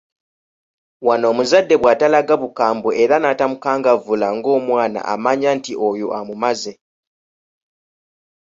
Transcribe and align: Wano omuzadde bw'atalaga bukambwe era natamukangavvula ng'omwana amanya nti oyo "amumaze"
Wano 1.07 1.25
omuzadde 1.31 1.75
bw'atalaga 1.81 2.33
bukambwe 2.43 2.91
era 3.03 3.15
natamukangavvula 3.19 4.27
ng'omwana 4.37 4.99
amanya 5.13 5.49
nti 5.57 5.71
oyo 5.89 6.07
"amumaze" 6.19 6.73